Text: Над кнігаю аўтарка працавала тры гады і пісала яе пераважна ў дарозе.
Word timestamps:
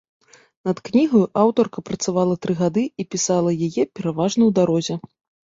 Над 0.67 0.79
кнігаю 0.87 1.21
аўтарка 1.41 1.83
працавала 1.89 2.37
тры 2.45 2.53
гады 2.63 2.83
і 3.05 3.05
пісала 3.17 3.51
яе 3.67 3.83
пераважна 3.95 4.41
ў 4.49 4.51
дарозе. 4.63 4.95